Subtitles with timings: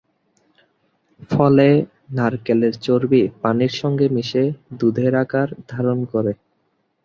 [1.29, 1.67] ফলে
[2.11, 4.43] নারকেলের চর্বি পানির সংগে মিশে
[4.79, 6.33] দুধের আকার ধারণ করে।